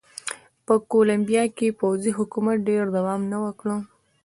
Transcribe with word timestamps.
په 0.65 0.73
کولمبیا 0.91 1.43
کې 1.57 1.77
پوځي 1.79 2.11
حکومت 2.17 2.57
ډېر 2.69 2.83
دوام 2.95 3.21
ونه 3.23 3.51
کړ. 3.59 3.67